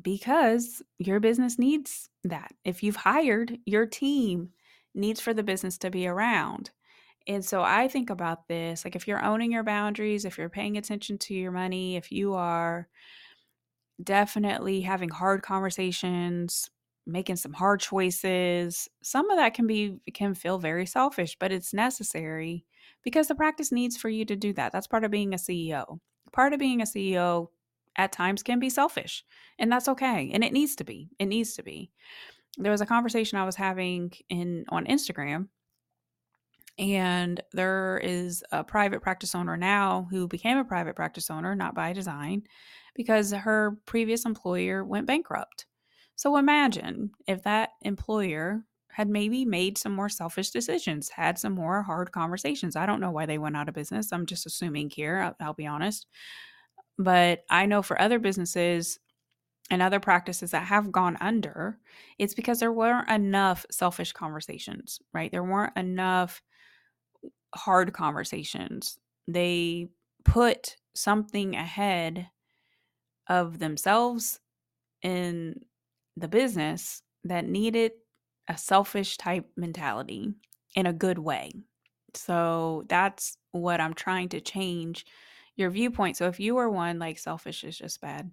Because 0.00 0.82
your 0.98 1.20
business 1.20 1.58
needs 1.58 2.08
that. 2.24 2.52
If 2.64 2.82
you've 2.82 2.96
hired 2.96 3.56
your 3.66 3.86
team 3.86 4.50
needs 4.94 5.20
for 5.20 5.34
the 5.34 5.42
business 5.42 5.78
to 5.78 5.90
be 5.90 6.06
around. 6.06 6.70
And 7.26 7.44
so 7.44 7.62
I 7.62 7.88
think 7.88 8.10
about 8.10 8.48
this 8.48 8.84
like 8.84 8.96
if 8.96 9.06
you're 9.06 9.24
owning 9.24 9.52
your 9.52 9.62
boundaries, 9.62 10.24
if 10.24 10.38
you're 10.38 10.48
paying 10.48 10.76
attention 10.76 11.18
to 11.18 11.34
your 11.34 11.52
money, 11.52 11.96
if 11.96 12.10
you 12.10 12.34
are 12.34 12.88
definitely 14.02 14.80
having 14.80 15.08
hard 15.08 15.42
conversations, 15.42 16.70
making 17.06 17.36
some 17.36 17.52
hard 17.52 17.80
choices, 17.80 18.88
some 19.02 19.30
of 19.30 19.36
that 19.36 19.54
can 19.54 19.66
be 19.66 19.98
can 20.14 20.34
feel 20.34 20.58
very 20.58 20.86
selfish, 20.86 21.36
but 21.38 21.52
it's 21.52 21.74
necessary 21.74 22.64
because 23.02 23.28
the 23.28 23.34
practice 23.34 23.72
needs 23.72 23.96
for 23.96 24.08
you 24.08 24.24
to 24.24 24.36
do 24.36 24.52
that. 24.54 24.72
That's 24.72 24.86
part 24.86 25.04
of 25.04 25.10
being 25.10 25.34
a 25.34 25.38
CEO. 25.38 25.98
Part 26.32 26.52
of 26.52 26.58
being 26.58 26.80
a 26.80 26.84
CEO 26.84 27.48
at 27.96 28.12
times 28.12 28.42
can 28.42 28.58
be 28.58 28.70
selfish, 28.70 29.24
and 29.58 29.70
that's 29.70 29.88
okay. 29.88 30.30
And 30.32 30.42
it 30.42 30.52
needs 30.52 30.76
to 30.76 30.84
be. 30.84 31.10
It 31.18 31.26
needs 31.26 31.54
to 31.54 31.62
be 31.62 31.90
there 32.58 32.72
was 32.72 32.80
a 32.80 32.86
conversation 32.86 33.38
I 33.38 33.44
was 33.44 33.56
having 33.56 34.12
in 34.28 34.64
on 34.68 34.86
Instagram 34.86 35.48
and 36.78 37.40
there 37.52 38.00
is 38.02 38.42
a 38.50 38.64
private 38.64 39.02
practice 39.02 39.34
owner 39.34 39.56
now 39.56 40.08
who 40.10 40.26
became 40.26 40.58
a 40.58 40.64
private 40.64 40.96
practice 40.96 41.30
owner 41.30 41.54
not 41.54 41.74
by 41.74 41.92
design 41.92 42.44
because 42.94 43.32
her 43.32 43.78
previous 43.86 44.24
employer 44.24 44.84
went 44.84 45.06
bankrupt. 45.06 45.66
So 46.16 46.36
imagine 46.36 47.10
if 47.26 47.42
that 47.42 47.70
employer 47.82 48.64
had 48.90 49.08
maybe 49.08 49.44
made 49.44 49.78
some 49.78 49.94
more 49.94 50.10
selfish 50.10 50.50
decisions, 50.50 51.08
had 51.08 51.38
some 51.38 51.54
more 51.54 51.82
hard 51.82 52.12
conversations. 52.12 52.76
I 52.76 52.84
don't 52.84 53.00
know 53.00 53.10
why 53.10 53.24
they 53.26 53.38
went 53.38 53.56
out 53.56 53.68
of 53.68 53.74
business. 53.74 54.12
I'm 54.12 54.26
just 54.26 54.44
assuming 54.44 54.90
here, 54.90 55.18
I'll, 55.18 55.36
I'll 55.40 55.54
be 55.54 55.66
honest. 55.66 56.06
But 56.98 57.44
I 57.48 57.64
know 57.64 57.80
for 57.80 58.00
other 58.00 58.18
businesses 58.18 58.98
and 59.70 59.80
other 59.80 60.00
practices 60.00 60.50
that 60.50 60.66
have 60.66 60.92
gone 60.92 61.16
under, 61.20 61.78
it's 62.18 62.34
because 62.34 62.60
there 62.60 62.72
weren't 62.72 63.08
enough 63.08 63.64
selfish 63.70 64.12
conversations, 64.12 65.00
right? 65.14 65.30
There 65.30 65.44
weren't 65.44 65.76
enough 65.76 66.42
hard 67.54 67.92
conversations. 67.92 68.98
They 69.28 69.88
put 70.24 70.76
something 70.94 71.54
ahead 71.54 72.28
of 73.28 73.58
themselves 73.58 74.40
in 75.02 75.60
the 76.16 76.28
business 76.28 77.02
that 77.24 77.46
needed 77.46 77.92
a 78.48 78.58
selfish 78.58 79.16
type 79.16 79.48
mentality 79.56 80.34
in 80.74 80.86
a 80.86 80.92
good 80.92 81.18
way. 81.18 81.52
So 82.14 82.84
that's 82.88 83.38
what 83.52 83.80
I'm 83.80 83.94
trying 83.94 84.28
to 84.30 84.40
change 84.40 85.06
your 85.56 85.70
viewpoint. 85.70 86.16
So 86.16 86.26
if 86.26 86.40
you 86.40 86.56
are 86.58 86.68
one 86.68 86.98
like 86.98 87.18
selfish 87.18 87.64
is 87.64 87.78
just 87.78 88.00
bad, 88.00 88.30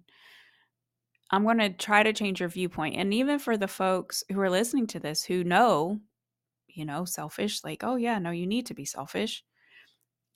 I'm 1.30 1.44
going 1.44 1.58
to 1.58 1.70
try 1.70 2.02
to 2.02 2.12
change 2.12 2.40
your 2.40 2.48
viewpoint. 2.48 2.96
And 2.96 3.14
even 3.14 3.38
for 3.38 3.56
the 3.56 3.68
folks 3.68 4.24
who 4.30 4.40
are 4.40 4.50
listening 4.50 4.86
to 4.88 5.00
this 5.00 5.22
who 5.22 5.44
know, 5.44 6.00
you 6.68 6.84
know, 6.84 7.04
selfish, 7.04 7.62
like, 7.62 7.84
oh, 7.84 7.96
yeah, 7.96 8.18
no, 8.18 8.30
you 8.30 8.46
need 8.46 8.66
to 8.66 8.74
be 8.74 8.84
selfish. 8.84 9.44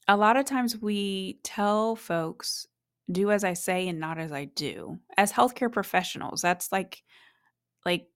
A 0.06 0.16
lot 0.16 0.36
of 0.36 0.44
times 0.44 0.76
we 0.76 1.40
tell 1.42 1.96
folks, 1.96 2.66
do 3.10 3.30
as 3.30 3.44
I 3.44 3.54
say 3.54 3.88
and 3.88 3.98
not 3.98 4.18
as 4.18 4.32
I 4.32 4.44
do. 4.44 4.98
As 5.16 5.32
healthcare 5.32 5.72
professionals, 5.72 6.40
that's 6.40 6.70
like, 6.70 7.02
like, 7.84 8.06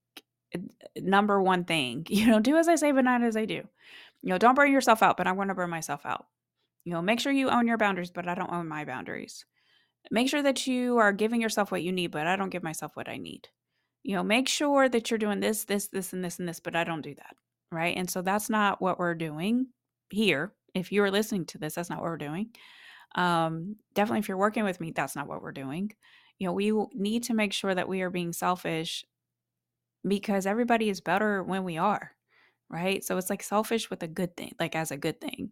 number 0.97 1.43
one 1.43 1.65
thing. 1.65 2.07
You 2.11 2.27
know, 2.27 2.41
do 2.41 2.57
as 2.57 2.69
I 2.69 2.77
say, 2.77 2.93
but 2.93 3.05
not 3.05 3.23
as 3.23 3.37
I 3.37 3.45
do. 3.45 3.63
You 4.23 4.31
know, 4.31 4.39
don't 4.39 4.55
burn 4.55 4.73
yourself 4.73 5.03
out, 5.03 5.17
but 5.17 5.27
I 5.27 5.33
want 5.33 5.51
to 5.51 5.55
burn 5.55 5.71
myself 5.71 6.05
out. 6.05 6.27
You 6.85 6.93
know, 6.93 7.03
make 7.03 7.21
sure 7.21 7.33
you 7.33 7.51
own 7.51 7.67
your 7.67 7.77
boundaries, 7.77 8.11
but 8.11 8.29
I 8.29 8.35
don't 8.35 8.53
own 8.53 8.69
my 8.69 8.85
boundaries. 8.85 9.45
Make 10.11 10.29
sure 10.29 10.43
that 10.43 10.67
you 10.67 10.99
are 10.99 11.13
giving 11.13 11.41
yourself 11.41 11.71
what 11.71 11.83
you 11.83 11.93
need, 11.93 12.11
but 12.11 12.27
I 12.27 12.37
don't 12.37 12.51
give 12.51 12.63
myself 12.63 12.97
what 12.97 13.09
I 13.09 13.19
need. 13.19 13.49
You 14.03 14.17
know, 14.17 14.23
make 14.23 14.49
sure 14.49 14.89
that 14.89 15.11
you're 15.11 15.19
doing 15.19 15.41
this, 15.41 15.65
this, 15.65 15.89
this, 15.89 16.13
and 16.13 16.25
this, 16.25 16.39
and 16.39 16.49
this, 16.49 16.61
but 16.61 16.77
I 16.77 16.85
don't 16.85 17.03
do 17.03 17.15
that. 17.15 17.37
Right. 17.71 17.97
And 17.97 18.11
so 18.11 18.23
that's 18.23 18.49
not 18.49 18.81
what 18.81 18.99
we're 18.99 19.15
doing 19.15 19.67
here. 20.11 20.55
If 20.75 20.93
you're 20.93 21.11
listening 21.11 21.45
to 21.47 21.59
this, 21.59 21.75
that's 21.75 21.91
not 21.91 22.01
what 22.01 22.07
we're 22.07 22.17
doing. 22.17 22.51
Um, 23.15 23.77
definitely, 23.95 24.21
if 24.21 24.29
you're 24.29 24.39
working 24.39 24.65
with 24.65 24.81
me, 24.81 24.93
that's 24.93 25.17
not 25.17 25.27
what 25.27 25.43
we're 25.43 25.53
doing. 25.53 25.93
You 26.39 26.47
know, 26.47 26.53
we 26.53 26.73
need 26.95 27.25
to 27.25 27.35
make 27.35 27.53
sure 27.53 27.75
that 27.75 27.89
we 27.89 28.01
are 28.03 28.11
being 28.11 28.33
selfish 28.33 29.05
because 30.07 30.47
everybody 30.47 30.89
is 30.89 31.01
better 31.01 31.43
when 31.43 31.65
we 31.65 31.77
are, 31.79 32.13
right? 32.71 33.05
So 33.05 33.19
it's 33.19 33.31
like 33.31 33.43
selfish 33.43 33.91
with 33.91 34.03
a 34.03 34.09
good 34.09 34.37
thing, 34.37 34.55
like 34.61 34.77
as 34.77 34.91
a 34.91 34.97
good 34.97 35.21
thing. 35.21 35.51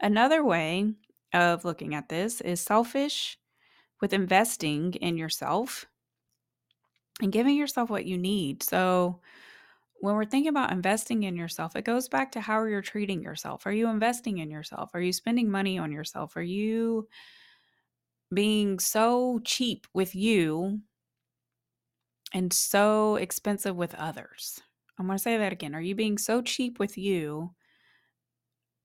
Another 0.00 0.44
way 0.44 0.92
of 1.34 1.64
looking 1.64 1.94
at 1.94 2.08
this 2.08 2.40
is 2.40 2.60
selfish 2.60 3.38
with 4.02 4.12
investing 4.12 4.92
in 4.94 5.16
yourself 5.16 5.86
and 7.22 7.32
giving 7.32 7.56
yourself 7.56 7.88
what 7.88 8.04
you 8.04 8.18
need. 8.18 8.62
So 8.62 9.20
when 10.00 10.14
we're 10.14 10.26
thinking 10.26 10.50
about 10.50 10.72
investing 10.72 11.22
in 11.22 11.36
yourself, 11.36 11.74
it 11.76 11.84
goes 11.86 12.08
back 12.08 12.32
to 12.32 12.40
how 12.40 12.64
you're 12.64 12.82
treating 12.82 13.22
yourself. 13.22 13.64
Are 13.64 13.72
you 13.72 13.88
investing 13.88 14.38
in 14.38 14.50
yourself? 14.50 14.90
Are 14.92 15.00
you 15.00 15.14
spending 15.14 15.50
money 15.50 15.78
on 15.78 15.90
yourself? 15.90 16.36
Are 16.36 16.42
you 16.42 17.08
being 18.32 18.78
so 18.78 19.40
cheap 19.44 19.86
with 19.92 20.14
you 20.14 20.80
and 22.32 22.52
so 22.52 23.16
expensive 23.16 23.76
with 23.76 23.94
others. 23.94 24.60
I'm 24.98 25.06
going 25.06 25.18
to 25.18 25.22
say 25.22 25.36
that 25.36 25.52
again. 25.52 25.74
Are 25.74 25.80
you 25.80 25.94
being 25.94 26.18
so 26.18 26.40
cheap 26.42 26.78
with 26.78 26.96
you, 26.96 27.54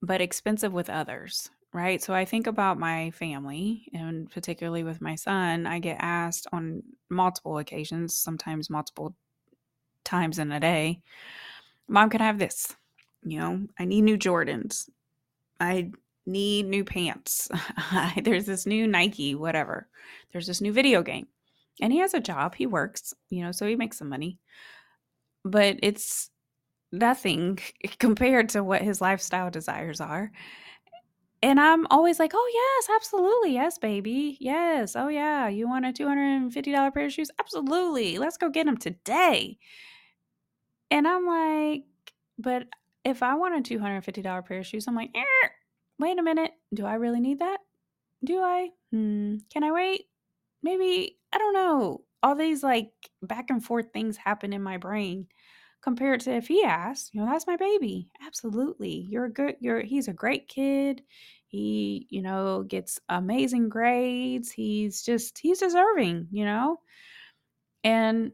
but 0.02 0.22
expensive 0.22 0.74
with 0.74 0.90
others? 0.90 1.50
Right. 1.78 2.02
So 2.02 2.12
I 2.12 2.26
think 2.26 2.48
about 2.48 2.80
my 2.80 3.12
family 3.12 3.88
and 3.94 4.32
particularly 4.32 4.84
with 4.84 5.00
my 5.00 5.14
son, 5.14 5.68
I 5.68 5.78
get 5.78 5.98
asked 6.00 6.48
on 6.52 6.82
multiple 7.12 7.60
occasions, 7.60 8.16
sometimes 8.16 8.68
multiple 8.72 9.16
times 10.04 10.40
in 10.40 10.52
a 10.52 10.60
day, 10.60 11.02
Mom, 11.88 12.10
can 12.10 12.20
I 12.20 12.26
have 12.26 12.40
this? 12.40 12.76
You 13.24 13.40
know, 13.40 13.68
I 13.78 13.86
need 13.86 14.02
new 14.02 14.18
Jordans. 14.18 14.90
I 15.60 15.92
need 16.26 16.66
new 16.66 16.84
pants. 16.84 17.48
There's 18.24 18.48
this 18.48 18.66
new 18.66 18.88
Nike, 18.88 19.36
whatever. 19.36 19.88
There's 20.34 20.48
this 20.48 20.62
new 20.62 20.74
video 20.74 21.04
game 21.04 21.28
and 21.80 21.94
he 21.94 22.00
has 22.00 22.16
a 22.16 22.20
job 22.20 22.56
he 22.56 22.66
works 22.66 23.14
you 23.30 23.44
know 23.44 23.52
so 23.52 23.68
he 23.68 23.76
makes 23.76 24.00
some 24.00 24.10
money 24.10 24.40
but 25.44 25.78
it's 25.84 26.32
nothing 26.92 27.60
compared 28.00 28.50
to 28.50 28.64
what 28.64 28.82
his 28.82 29.02
lifestyle 29.02 29.52
desires 29.52 30.02
are 30.02 30.32
and 31.44 31.60
i'm 31.60 31.86
always 31.88 32.20
like 32.20 32.32
oh 32.34 32.52
yes 32.54 32.96
absolutely 32.96 33.54
yes 33.54 33.78
baby 33.78 34.38
yes 34.40 34.96
oh 34.96 35.08
yeah 35.08 35.48
you 35.48 35.68
want 35.68 35.86
a 35.86 35.92
$250 35.94 36.94
pair 36.94 37.06
of 37.06 37.14
shoes? 37.14 37.32
Absolutely 37.40 38.18
let's 38.18 38.38
go 38.38 38.50
get 38.50 38.66
them 38.66 38.78
today. 38.78 39.58
And 40.90 41.08
i'm 41.08 41.26
like 41.26 41.84
but 42.40 42.68
if 43.04 43.24
i 43.24 43.36
want 43.36 43.68
a 43.68 43.78
$250 43.78 44.46
pair 44.46 44.60
of 44.60 44.66
shoes 44.66 44.88
i'm 44.88 44.96
like 44.96 45.12
eh, 45.16 45.48
wait 46.00 46.20
a 46.20 46.24
minute 46.24 46.52
do 46.74 46.86
i 46.86 46.96
really 46.96 47.20
need 47.20 47.40
that? 47.40 47.60
Do 48.24 48.42
i? 48.42 48.70
Hmm 48.92 49.38
can 49.52 49.64
i 49.64 49.72
wait? 49.72 50.06
Maybe 50.64 51.18
I 51.32 51.38
don't 51.38 51.54
know. 51.54 52.02
All 52.24 52.36
these 52.36 52.64
like 52.64 52.92
back 53.22 53.50
and 53.50 53.64
forth 53.64 53.92
things 53.94 54.18
happen 54.18 54.54
in 54.54 54.64
my 54.64 54.78
brain 54.78 55.28
compared 55.82 56.22
to 56.22 56.32
if 56.32 56.48
he 56.48 56.64
asks, 56.64 57.10
you 57.14 57.22
know, 57.22 57.28
that's 57.32 57.48
my 57.48 57.56
baby. 57.56 58.12
Absolutely. 58.26 59.08
You're 59.10 59.26
a 59.26 59.32
good 59.32 59.56
you're 59.60 59.82
he's 59.82 60.08
a 60.08 60.14
great 60.14 60.48
kid. 60.48 61.04
He, 61.48 62.08
you 62.10 62.22
know, 62.22 62.64
gets 62.64 63.00
amazing 63.10 63.70
grades. 63.70 64.52
He's 64.52 65.02
just 65.04 65.38
he's 65.40 65.60
deserving, 65.60 66.28
you 66.32 66.46
know? 66.46 66.80
And 67.84 68.32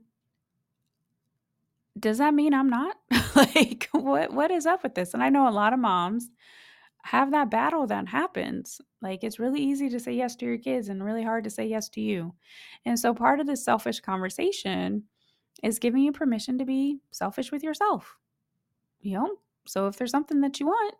does 2.00 2.17
that 2.17 2.33
mean 2.33 2.53
I'm 2.53 2.69
not? 2.69 2.95
like 3.35 3.89
what 3.91 4.33
what 4.33 4.51
is 4.51 4.65
up 4.65 4.83
with 4.83 4.95
this? 4.95 5.13
And 5.13 5.23
I 5.23 5.29
know 5.29 5.47
a 5.47 5.51
lot 5.51 5.73
of 5.73 5.79
moms 5.79 6.29
have 7.03 7.31
that 7.31 7.51
battle 7.51 7.88
that 7.88 8.07
happens. 8.07 8.81
Like 9.01 9.23
it's 9.23 9.39
really 9.39 9.62
easy 9.62 9.89
to 9.89 10.00
say 10.00 10.13
yes 10.13 10.35
to 10.38 10.45
your 10.45 10.57
kids 10.57 10.89
and 10.89 11.03
really 11.03 11.23
hard 11.23 11.43
to 11.45 11.50
say 11.50 11.67
yes 11.67 11.89
to 11.89 12.01
you. 12.01 12.33
And 12.85 13.00
so 13.00 13.13
part 13.13 13.39
of 13.39 13.47
this 13.47 13.63
selfish 13.65 14.00
conversation 14.01 15.03
is 15.63 15.79
giving 15.79 16.03
you 16.03 16.12
permission 16.12 16.58
to 16.60 16.65
be 16.65 17.00
selfish 17.12 17.51
with 17.51 17.63
yourself. 17.63 18.17
You 19.01 19.17
know, 19.17 19.36
so 19.65 19.88
if 19.88 19.98
there's 19.98 20.12
something 20.12 20.41
that 20.41 20.60
you 20.60 20.67
want, 20.67 20.96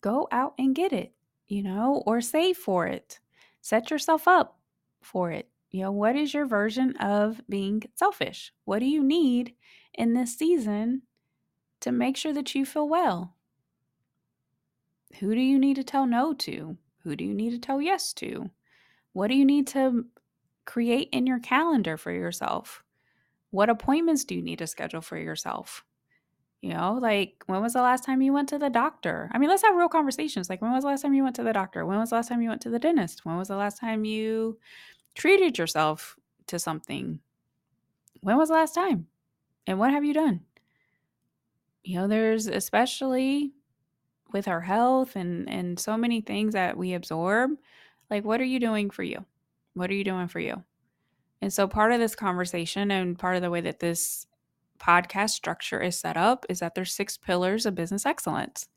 go 0.00 0.28
out 0.32 0.54
and 0.58 0.74
get 0.74 0.92
it, 0.92 1.12
you 1.48 1.62
know, 1.62 2.02
or 2.06 2.20
save 2.20 2.56
for 2.56 2.86
it. 2.86 3.18
Set 3.60 3.90
yourself 3.90 4.26
up 4.26 4.58
for 5.02 5.30
it. 5.30 5.48
You 5.70 5.82
know, 5.82 5.92
what 5.92 6.16
is 6.16 6.34
your 6.34 6.46
version 6.46 6.96
of 6.96 7.40
being 7.48 7.82
selfish? 7.94 8.52
What 8.64 8.80
do 8.80 8.86
you 8.86 9.04
need 9.04 9.54
in 9.94 10.14
this 10.14 10.36
season 10.36 11.02
to 11.80 11.92
make 11.92 12.16
sure 12.16 12.32
that 12.32 12.54
you 12.54 12.64
feel 12.64 12.88
well? 12.88 13.34
Who 15.18 15.34
do 15.34 15.40
you 15.40 15.58
need 15.58 15.76
to 15.76 15.84
tell 15.84 16.06
no 16.06 16.32
to? 16.34 16.76
Who 17.02 17.16
do 17.16 17.24
you 17.24 17.34
need 17.34 17.50
to 17.50 17.58
tell 17.58 17.80
yes 17.80 18.12
to? 18.14 18.50
What 19.12 19.28
do 19.28 19.34
you 19.34 19.44
need 19.44 19.66
to 19.68 20.06
create 20.64 21.08
in 21.12 21.26
your 21.26 21.40
calendar 21.40 21.96
for 21.96 22.12
yourself? 22.12 22.84
What 23.50 23.70
appointments 23.70 24.24
do 24.24 24.34
you 24.34 24.42
need 24.42 24.58
to 24.58 24.66
schedule 24.66 25.00
for 25.00 25.18
yourself? 25.18 25.84
You 26.60 26.74
know, 26.74 26.98
like 27.00 27.42
when 27.46 27.62
was 27.62 27.72
the 27.72 27.82
last 27.82 28.04
time 28.04 28.20
you 28.20 28.32
went 28.32 28.48
to 28.50 28.58
the 28.58 28.68
doctor? 28.68 29.30
I 29.32 29.38
mean, 29.38 29.48
let's 29.48 29.62
have 29.62 29.76
real 29.76 29.88
conversations. 29.88 30.50
Like, 30.50 30.60
when 30.60 30.72
was 30.72 30.84
the 30.84 30.90
last 30.90 31.02
time 31.02 31.14
you 31.14 31.24
went 31.24 31.36
to 31.36 31.42
the 31.42 31.54
doctor? 31.54 31.86
When 31.86 31.98
was 31.98 32.10
the 32.10 32.16
last 32.16 32.28
time 32.28 32.42
you 32.42 32.50
went 32.50 32.60
to 32.62 32.70
the 32.70 32.78
dentist? 32.78 33.24
When 33.24 33.38
was 33.38 33.48
the 33.48 33.56
last 33.56 33.78
time 33.78 34.04
you 34.04 34.58
treated 35.14 35.56
yourself 35.58 36.16
to 36.48 36.58
something? 36.58 37.20
When 38.20 38.36
was 38.36 38.50
the 38.50 38.56
last 38.56 38.74
time? 38.74 39.06
And 39.66 39.78
what 39.78 39.90
have 39.90 40.04
you 40.04 40.12
done? 40.12 40.40
You 41.82 42.00
know, 42.00 42.08
there's 42.08 42.46
especially 42.46 43.52
with 44.32 44.48
our 44.48 44.60
health 44.60 45.16
and 45.16 45.48
and 45.48 45.78
so 45.78 45.96
many 45.96 46.20
things 46.20 46.54
that 46.54 46.76
we 46.76 46.94
absorb 46.94 47.50
like 48.10 48.24
what 48.24 48.40
are 48.40 48.44
you 48.44 48.60
doing 48.60 48.90
for 48.90 49.02
you 49.02 49.24
what 49.74 49.90
are 49.90 49.94
you 49.94 50.04
doing 50.04 50.28
for 50.28 50.40
you 50.40 50.62
and 51.42 51.52
so 51.52 51.66
part 51.66 51.92
of 51.92 52.00
this 52.00 52.14
conversation 52.14 52.90
and 52.90 53.18
part 53.18 53.36
of 53.36 53.42
the 53.42 53.50
way 53.50 53.60
that 53.60 53.80
this 53.80 54.26
podcast 54.78 55.30
structure 55.30 55.80
is 55.80 55.98
set 55.98 56.16
up 56.16 56.46
is 56.48 56.60
that 56.60 56.74
there's 56.74 56.92
six 56.92 57.16
pillars 57.16 57.66
of 57.66 57.74
business 57.74 58.06
excellence 58.06 58.68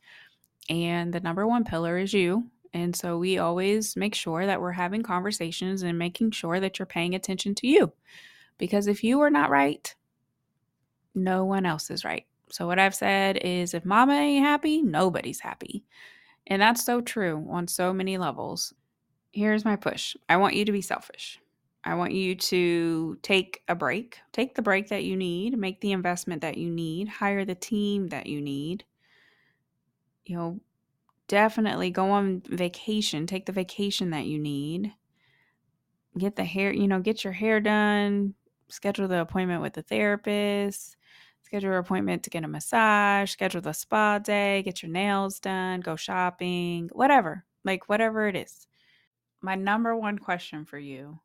and 0.69 1.13
the 1.13 1.19
number 1.19 1.47
one 1.47 1.63
pillar 1.63 1.97
is 1.97 2.13
you 2.13 2.49
and 2.73 2.95
so 2.95 3.17
we 3.17 3.37
always 3.37 3.95
make 3.95 4.15
sure 4.15 4.45
that 4.45 4.59
we're 4.59 4.71
having 4.71 5.03
conversations 5.03 5.83
and 5.83 5.97
making 5.97 6.31
sure 6.31 6.59
that 6.59 6.79
you're 6.79 6.85
paying 6.85 7.15
attention 7.15 7.55
to 7.55 7.67
you 7.67 7.91
because 8.57 8.87
if 8.87 9.03
you 9.03 9.21
are 9.21 9.29
not 9.29 9.49
right 9.49 9.95
no 11.15 11.45
one 11.45 11.65
else 11.65 11.89
is 11.89 12.03
right 12.03 12.25
so, 12.53 12.67
what 12.67 12.77
I've 12.77 12.93
said 12.93 13.37
is 13.37 13.73
if 13.73 13.83
mama 13.83 14.13
ain't 14.13 14.45
happy, 14.45 14.83
nobody's 14.83 15.39
happy. 15.39 15.83
And 16.45 16.61
that's 16.61 16.85
so 16.85 17.01
true 17.01 17.47
on 17.49 17.67
so 17.67 17.91
many 17.91 18.19
levels. 18.19 18.75
Here's 19.31 19.65
my 19.65 19.75
push 19.75 20.15
I 20.29 20.37
want 20.37 20.53
you 20.53 20.63
to 20.65 20.71
be 20.71 20.81
selfish. 20.81 21.39
I 21.85 21.95
want 21.95 22.13
you 22.13 22.35
to 22.35 23.17
take 23.21 23.61
a 23.67 23.75
break, 23.75 24.19
take 24.31 24.55
the 24.55 24.61
break 24.61 24.87
that 24.87 25.03
you 25.03 25.17
need, 25.17 25.57
make 25.57 25.81
the 25.81 25.91
investment 25.91 26.41
that 26.41 26.57
you 26.57 26.69
need, 26.69 27.09
hire 27.09 27.43
the 27.43 27.55
team 27.55 28.07
that 28.07 28.25
you 28.25 28.41
need. 28.41 28.85
You 30.25 30.37
know, 30.37 30.59
definitely 31.27 31.89
go 31.89 32.11
on 32.11 32.41
vacation, 32.47 33.27
take 33.27 33.45
the 33.45 33.51
vacation 33.51 34.11
that 34.11 34.25
you 34.25 34.39
need. 34.39 34.93
Get 36.17 36.37
the 36.37 36.45
hair, 36.45 36.71
you 36.71 36.87
know, 36.87 36.99
get 36.99 37.23
your 37.23 37.33
hair 37.33 37.59
done, 37.59 38.33
schedule 38.69 39.07
the 39.09 39.19
appointment 39.19 39.61
with 39.61 39.73
the 39.73 39.81
therapist, 39.81 40.95
schedule 41.41 41.71
your 41.71 41.79
appointment 41.79 42.23
to 42.23 42.29
get 42.29 42.45
a 42.45 42.47
massage, 42.47 43.31
schedule 43.31 43.61
the 43.61 43.73
spa 43.73 44.19
day, 44.19 44.61
get 44.63 44.81
your 44.81 44.91
nails 44.91 45.39
done, 45.39 45.81
go 45.81 45.95
shopping, 45.97 46.89
whatever, 46.93 47.43
like 47.65 47.89
whatever 47.89 48.27
it 48.27 48.37
is. 48.37 48.67
My 49.41 49.55
number 49.55 49.97
one 49.97 50.17
question 50.17 50.63
for 50.63 50.77
you 50.77 51.19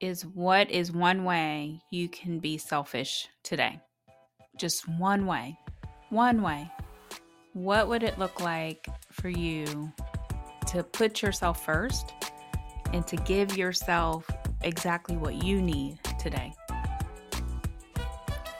is 0.00 0.24
what 0.24 0.70
is 0.70 0.92
one 0.92 1.24
way 1.24 1.80
you 1.90 2.08
can 2.08 2.38
be 2.38 2.58
selfish 2.58 3.28
today? 3.42 3.80
Just 4.56 4.88
one 4.88 5.26
way. 5.26 5.58
One 6.10 6.42
way. 6.42 6.70
What 7.52 7.88
would 7.88 8.02
it 8.02 8.18
look 8.18 8.40
like 8.40 8.86
for 9.10 9.28
you 9.28 9.92
to 10.68 10.82
put 10.82 11.22
yourself 11.22 11.64
first 11.64 12.12
and 12.92 13.06
to 13.06 13.16
give 13.16 13.56
yourself 13.56 14.28
exactly 14.62 15.16
what 15.16 15.42
you 15.42 15.60
need 15.60 15.98
today? 16.18 16.52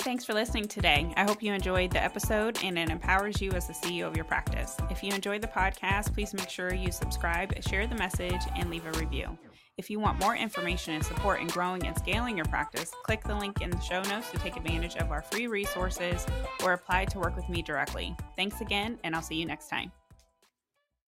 Thanks 0.00 0.24
for 0.24 0.32
listening 0.32 0.68
today. 0.68 1.12
I 1.16 1.24
hope 1.24 1.42
you 1.42 1.52
enjoyed 1.52 1.90
the 1.90 2.02
episode 2.02 2.58
and 2.64 2.78
it 2.78 2.88
empowers 2.88 3.40
you 3.42 3.52
as 3.52 3.66
the 3.66 3.74
CEO 3.74 4.06
of 4.06 4.16
your 4.16 4.24
practice. 4.24 4.76
If 4.90 5.02
you 5.02 5.12
enjoyed 5.12 5.42
the 5.42 5.48
podcast, 5.48 6.14
please 6.14 6.32
make 6.32 6.48
sure 6.48 6.72
you 6.72 6.90
subscribe, 6.90 7.62
share 7.62 7.86
the 7.86 7.96
message, 7.96 8.40
and 8.56 8.70
leave 8.70 8.86
a 8.86 8.92
review. 8.92 9.38
If 9.78 9.88
you 9.88 10.00
want 10.00 10.18
more 10.18 10.34
information 10.34 10.94
and 10.94 11.04
support 11.04 11.40
in 11.40 11.46
growing 11.46 11.86
and 11.86 11.96
scaling 11.96 12.36
your 12.36 12.46
practice, 12.46 12.90
click 13.04 13.22
the 13.22 13.36
link 13.36 13.62
in 13.62 13.70
the 13.70 13.78
show 13.78 14.02
notes 14.02 14.28
to 14.32 14.38
take 14.38 14.56
advantage 14.56 14.96
of 14.96 15.12
our 15.12 15.22
free 15.22 15.46
resources 15.46 16.26
or 16.64 16.72
apply 16.72 17.04
to 17.06 17.18
work 17.20 17.36
with 17.36 17.48
me 17.48 17.62
directly. 17.62 18.16
Thanks 18.34 18.60
again, 18.60 18.98
and 19.04 19.14
I'll 19.14 19.22
see 19.22 19.36
you 19.36 19.46
next 19.46 19.68
time. 19.68 19.92